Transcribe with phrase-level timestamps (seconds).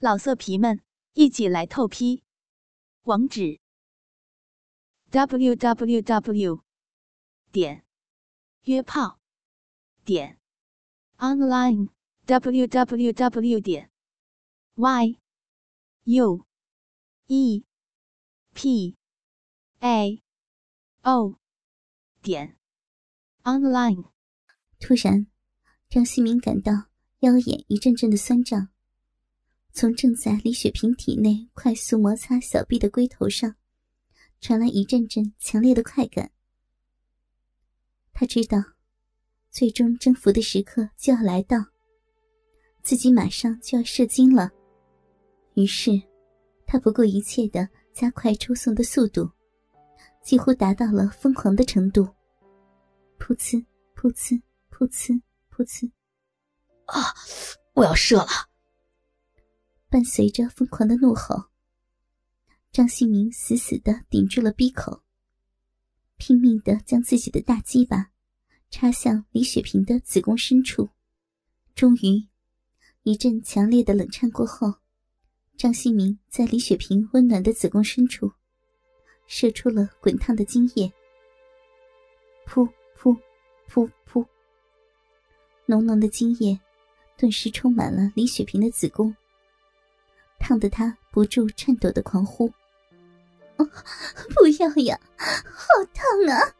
[0.00, 0.80] 老色皮们，
[1.14, 2.22] 一起来透批！
[3.02, 3.58] 网址
[5.10, 6.62] ：w w w
[7.50, 7.84] 点
[8.62, 9.18] 约炮
[10.04, 10.38] 点
[11.16, 11.88] online
[12.26, 13.90] w w w 点
[14.76, 15.18] y
[16.04, 16.46] u
[17.26, 17.64] e
[18.54, 18.96] p
[19.80, 20.22] a
[21.02, 21.40] o
[22.22, 22.56] 点
[23.42, 24.04] online。
[24.78, 25.26] 突然，
[25.88, 26.88] 张新明感到
[27.18, 28.68] 腰眼一阵阵的酸胀。
[29.78, 33.54] 从正在李雪萍体内快速摩擦小臂的龟头上，
[34.40, 36.32] 传来一阵阵强烈的快感。
[38.12, 38.58] 他知道，
[39.52, 41.64] 最终征服的时刻就要来到，
[42.82, 44.50] 自己马上就要射精了。
[45.54, 45.92] 于是，
[46.66, 49.30] 他不顾一切的加快抽送的速度，
[50.24, 52.02] 几乎达到了疯狂的程度。
[53.20, 53.64] 噗呲，
[53.94, 55.22] 噗呲，噗呲，
[55.54, 55.88] 噗呲！
[56.86, 57.14] 啊！
[57.74, 58.48] 我要射了！
[59.90, 61.44] 伴随着疯狂的怒吼，
[62.70, 65.02] 张新明死死的顶住了闭口，
[66.18, 68.10] 拼命的将自己的大鸡巴
[68.70, 70.90] 插向李雪萍的子宫深处。
[71.74, 72.28] 终于，
[73.02, 74.74] 一阵强烈的冷颤过后，
[75.56, 78.30] 张新明在李雪萍温暖的子宫深处
[79.26, 80.92] 射出了滚烫的精液。
[82.46, 83.16] 噗噗
[83.70, 84.26] 噗噗！
[85.64, 86.60] 浓浓的精液
[87.16, 89.16] 顿时充满了李雪萍的子宫。
[90.38, 92.48] 烫得他不住颤抖的狂呼
[93.56, 96.54] ：“不要呀，好烫啊！”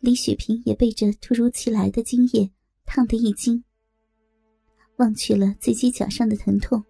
[0.00, 2.48] 李雪萍也被这突如其来的精液
[2.86, 3.64] 烫得一惊，
[4.96, 6.84] 忘却了自己脚上的疼痛，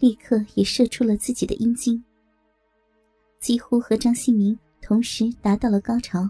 [0.00, 2.02] 立刻也射出了自己的阴茎，
[3.38, 6.28] 几乎和张新明同时达到了高潮。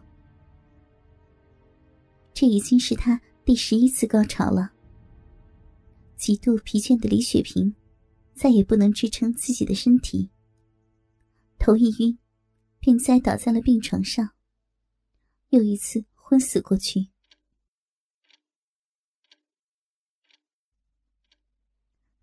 [2.33, 4.73] 这已经是他第十一次高潮了。
[6.17, 7.75] 极度疲倦的李雪萍，
[8.35, 10.31] 再也不能支撑自己的身体，
[11.59, 12.19] 头一晕，
[12.81, 14.31] 便栽倒在了病床上，
[15.51, 17.09] 又一次昏死过去。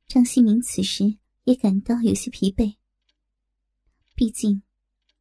[0.07, 2.75] 张新明此时也感到有些疲惫，
[4.16, 4.61] 毕竟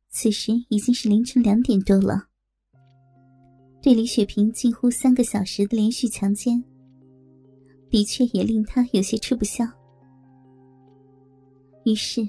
[0.09, 2.29] 此时已经是凌晨两点多了，
[3.81, 6.65] 对李雪萍近乎三个小时的连续强奸。
[7.91, 9.67] 的确也令他有些吃不消，
[11.85, 12.27] 于是，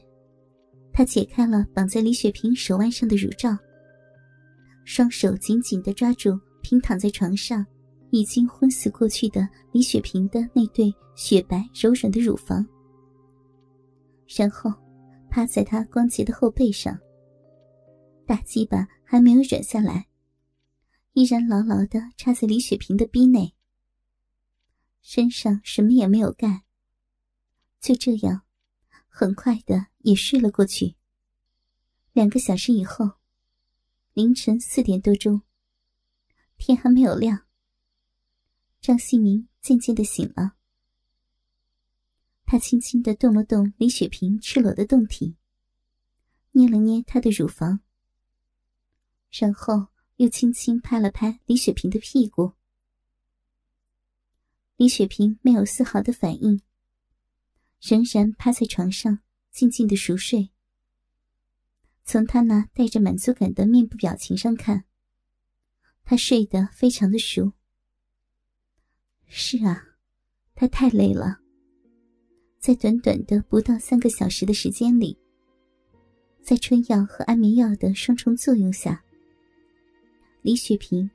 [0.91, 3.55] 他解开了绑在李雪萍手腕上的乳罩，
[4.85, 6.31] 双手紧紧的抓住
[6.63, 7.63] 平躺在床上、
[8.09, 12.65] 已经昏死过去的李雪萍的那对雪白柔软的乳房，
[14.35, 14.73] 然后
[15.29, 16.97] 趴在她光洁的后背上，
[18.25, 20.07] 大鸡巴还没有软下来，
[21.13, 23.53] 依然牢牢的插在李雪萍的逼内。
[25.01, 26.63] 身上什么也没有干，
[27.79, 28.43] 就这样，
[29.07, 30.95] 很快的也睡了过去。
[32.13, 33.11] 两个小时以后，
[34.13, 35.41] 凌晨四点多钟，
[36.57, 37.45] 天还没有亮，
[38.79, 40.55] 张新明渐渐的醒了。
[42.45, 45.37] 他轻轻的动了动李雪萍赤裸的胴体，
[46.51, 47.79] 捏了捏她的乳房，
[49.31, 52.53] 然后又轻轻拍了拍李雪萍的屁股。
[54.81, 56.59] 李雪萍没有丝毫的反应，
[57.79, 59.19] 仍然趴在床上
[59.51, 60.49] 静静的熟睡。
[62.03, 64.85] 从她那带着满足感的面部表情上看，
[66.03, 67.53] 她睡得非常的熟。
[69.27, 69.83] 是啊，
[70.55, 71.41] 她太累了，
[72.57, 75.15] 在短短的不到三个小时的时间里，
[76.41, 79.03] 在春药和安眠药的双重作用下，
[80.41, 81.07] 李雪萍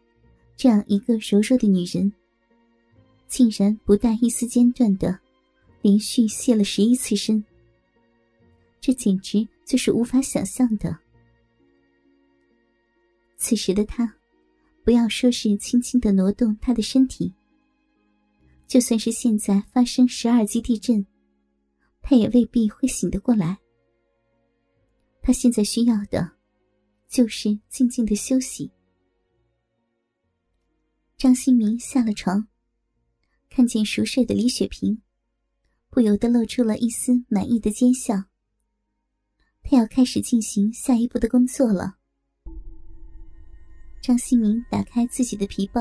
[0.55, 2.13] 这样一个柔弱的女人。
[3.29, 5.19] 竟然不带一丝间断的，
[5.83, 7.45] 连续泄了十一次身。
[8.81, 10.97] 这简直就是无法想象的。
[13.37, 14.15] 此时的他，
[14.85, 17.33] 不要说是轻轻的挪动他的身体，
[18.67, 21.05] 就算是现在发生十二级地震，
[22.01, 23.59] 他也未必会醒得过来。
[25.21, 26.33] 他现在需要的，
[27.09, 28.71] 就是静静的休息。
[31.17, 32.47] 张新明下了床。
[33.57, 35.01] 看见熟睡的李雪萍，
[35.89, 38.25] 不由得露出了一丝满意的奸笑。
[39.63, 41.97] 他要开始进行下一步的工作了。
[44.03, 45.81] 张新明打开自己的皮包，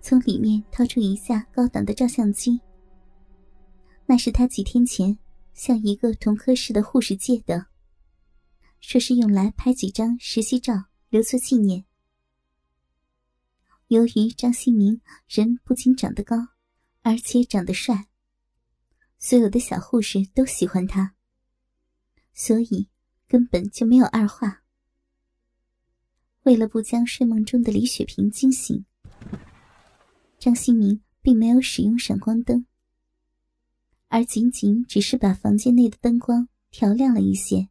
[0.00, 2.60] 从里面掏出一架高档的照相机。
[4.06, 5.18] 那是他几天前
[5.52, 7.66] 向一个同科室的护士借的，
[8.78, 11.85] 说是用来拍几张实习照留作纪念。
[13.88, 16.36] 由于张新明人不仅长得高，
[17.02, 18.08] 而且长得帅，
[19.16, 21.14] 所有的小护士都喜欢他，
[22.34, 22.88] 所以
[23.28, 24.64] 根本就没有二话。
[26.42, 28.84] 为了不将睡梦中的李雪萍惊醒，
[30.40, 32.66] 张新明并没有使用闪光灯，
[34.08, 37.68] 而仅仅只是把房间内的灯光调亮了一些。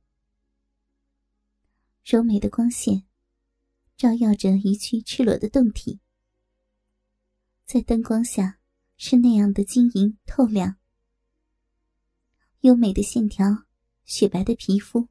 [2.06, 3.04] 柔美的光线
[3.98, 6.00] 照耀着一具赤裸的胴体，
[7.66, 8.60] 在灯光下
[8.96, 10.76] 是那样的晶莹透亮。
[12.62, 13.64] 优美的线条，
[14.04, 15.08] 雪白的皮肤，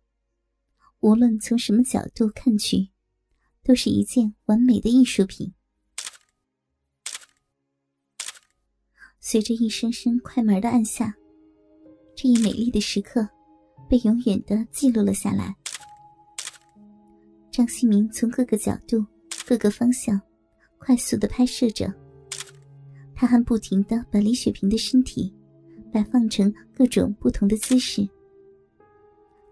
[1.00, 2.90] 无论从什么角度看去，
[3.64, 5.52] 都是一件完美的艺术品。
[9.18, 11.12] 随着一声声快门的按下，
[12.16, 13.28] 这一美丽的时刻
[13.88, 15.56] 被永远的记录了下来。
[17.50, 19.04] 张新明从各个角度、
[19.44, 20.20] 各个方向
[20.78, 21.92] 快速的拍摄着，
[23.14, 25.32] 他还不停的把李雪萍的身体。
[25.92, 28.04] 摆放成各种不同的姿势，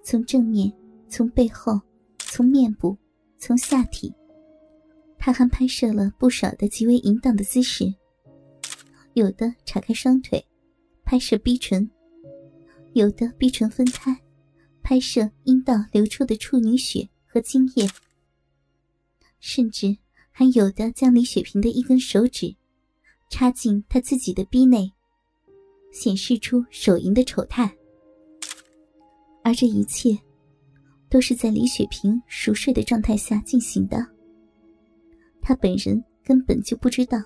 [0.02, 0.72] 从正面，
[1.08, 1.80] 从背后，
[2.18, 2.98] 从面部，
[3.38, 4.12] 从下体，
[5.16, 7.94] 他还拍摄了不少的极为淫荡的姿势。
[9.14, 10.44] 有的叉开双腿，
[11.04, 11.88] 拍摄逼唇；
[12.94, 14.20] 有的逼唇分开，
[14.82, 17.86] 拍摄阴道流出的处女血和精液；
[19.38, 19.96] 甚至
[20.32, 22.56] 还有的将李雪萍的一根手指
[23.32, 24.92] 插进他自己的逼内。
[25.90, 27.70] 显示出手淫的丑态，
[29.44, 30.18] 而这一切
[31.10, 33.98] 都是在李雪萍熟睡的状态下进行的。
[35.42, 37.18] 他本人根本就不知道。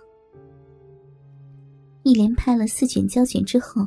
[2.03, 3.87] 一连拍了四卷胶卷之后，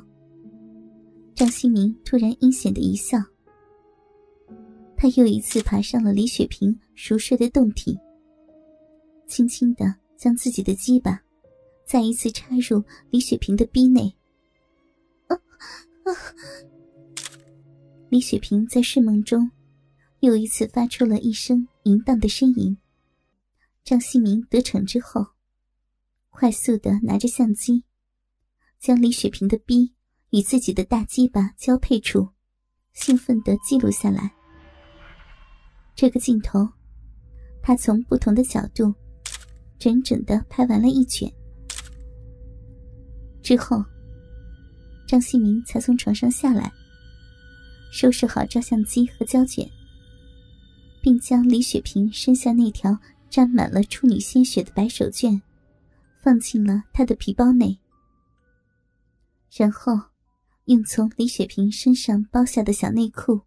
[1.35, 3.17] 张新明突然阴险的一笑。
[4.95, 7.99] 他又一次爬上了李雪萍熟睡的胴体，
[9.27, 11.21] 轻轻的将自己的鸡巴
[11.89, 14.15] 再一次插入李雪萍的逼内。
[18.09, 19.49] 李雪萍在睡梦中，
[20.19, 22.77] 又一次发出了一声淫荡的呻吟。
[23.83, 25.25] 张新明得逞之后，
[26.29, 27.83] 快速的拿着相机，
[28.77, 29.91] 将李雪萍的逼
[30.29, 32.29] 与自己的大鸡巴交配处，
[32.93, 34.31] 兴奋的记录下来。
[35.95, 36.69] 这个镜头，
[37.63, 38.93] 他从不同的角度，
[39.79, 41.33] 整整的拍完了一卷
[43.49, 43.83] 之后。
[45.07, 46.71] 张新明才从床上下来，
[47.91, 49.67] 收拾好照相机和胶卷，
[51.01, 52.95] 并将李雪萍身下那条
[53.27, 55.41] 沾满了处女鲜血的白手绢
[56.21, 57.75] 放进了他的皮包内，
[59.57, 59.99] 然后
[60.65, 63.41] 用从李雪萍身上剥下的小内裤，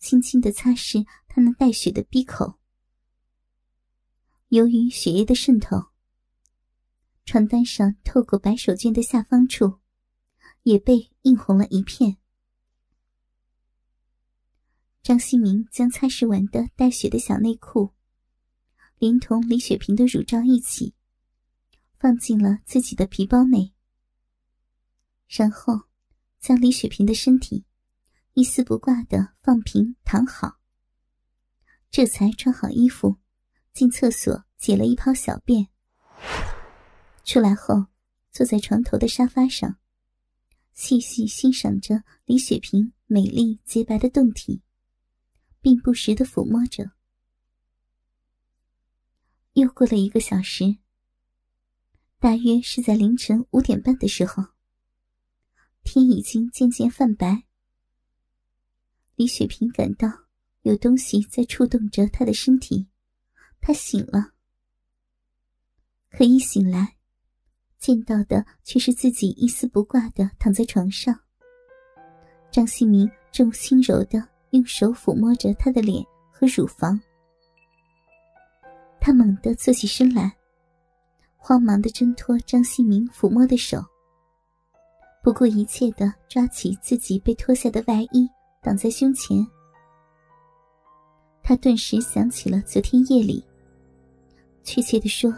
[0.00, 2.54] 轻轻的擦拭她那带血的鼻口。
[4.48, 5.93] 由于血液的渗透，
[7.24, 9.80] 床单上透过白手绢的下方处。
[10.64, 12.16] 也被映红了一片。
[15.02, 17.92] 张新明将擦拭完的带血的小内裤，
[18.98, 20.94] 连同李雪萍的乳罩一起，
[21.98, 23.74] 放进了自己的皮包内，
[25.28, 25.82] 然后
[26.40, 27.66] 将李雪萍的身体
[28.32, 30.60] 一丝不挂的放平躺好，
[31.90, 33.18] 这才穿好衣服，
[33.74, 35.68] 进厕所解了一泡小便。
[37.24, 37.86] 出来后，
[38.30, 39.78] 坐在床头的沙发上。
[40.74, 44.60] 细细欣赏着李雪萍美丽洁白的胴体，
[45.60, 46.90] 并不时的抚摸着。
[49.52, 50.78] 又过了一个小时，
[52.18, 54.42] 大约是在凌晨五点半的时候，
[55.84, 57.44] 天已经渐渐泛白。
[59.14, 60.08] 李雪萍感到
[60.62, 62.88] 有东西在触动着她的身体，
[63.60, 64.34] 她醒了。
[66.10, 66.96] 可一醒来。
[67.84, 71.14] 见到的却是自己一丝不挂的躺在床上。
[72.50, 76.98] 张新明正轻柔的用手抚摸着她的脸和乳房。
[78.98, 80.34] 他猛地坐起身来，
[81.36, 83.84] 慌忙的挣脱张新明抚摸的手，
[85.22, 88.26] 不顾一切的抓起自己被脱下的外衣
[88.62, 89.46] 挡在胸前。
[91.42, 93.44] 他顿时想起了昨天夜里，
[94.62, 95.30] 确切的说。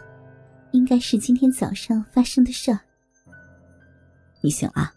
[0.72, 2.78] 应该是今天早上发生的事儿。
[4.40, 4.92] 你醒了？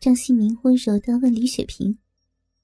[0.00, 1.96] 张新明温柔的问李雪萍。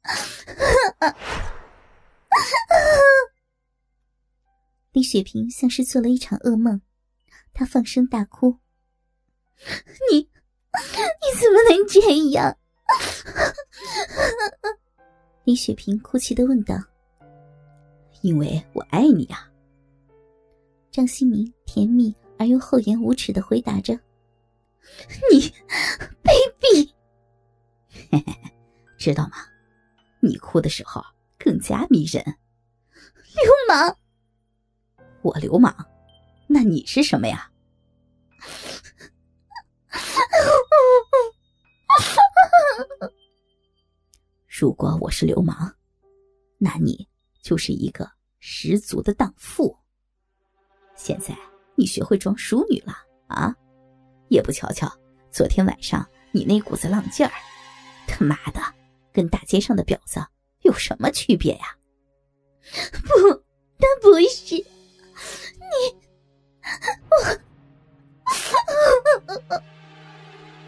[4.93, 6.81] 李雪萍像是做了一场噩梦，
[7.53, 8.59] 她放声大哭
[10.11, 10.29] ：“你，你
[11.41, 12.59] 怎么能这样？”
[15.45, 16.75] 李雪萍哭泣的问道
[18.23, 19.49] ：“因为我爱你呀。”
[20.91, 23.95] 张新明甜蜜而又厚颜无耻的回答着
[25.31, 25.41] ：“你
[26.23, 26.91] 卑鄙！
[28.11, 28.35] 嘿嘿，
[28.99, 29.37] 知道吗？
[30.21, 31.01] 你哭的时候
[31.39, 32.25] 更加迷人。
[32.25, 32.35] 流
[33.69, 33.97] 氓！
[35.23, 35.73] 我流氓？
[36.49, 37.51] 那你是什么呀？
[44.49, 45.73] 如果我是流氓，
[46.57, 47.09] 那你
[47.43, 49.79] 就是一个十足的荡妇。
[50.99, 51.35] 现在
[51.77, 52.93] 你学会装淑女了
[53.29, 53.55] 啊？
[54.29, 54.93] 也不瞧瞧
[55.31, 57.33] 昨天晚上你那股子浪劲儿，
[58.07, 58.61] 他妈的，
[59.13, 60.21] 跟大街上的婊子
[60.63, 61.79] 有什么区别呀？
[63.05, 63.45] 不，
[63.79, 64.65] 他不是你，
[67.09, 67.43] 我。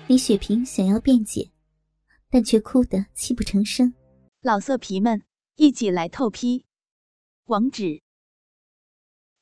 [0.07, 1.51] 李雪萍想要辩解，
[2.31, 3.93] 但却哭得泣不成声。
[4.43, 5.23] 老色皮们，
[5.57, 6.65] 一起来透批！
[7.47, 8.01] 网址